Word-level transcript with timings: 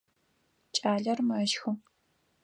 Кӏалэр 0.75 1.19
мэщхы. 1.27 1.71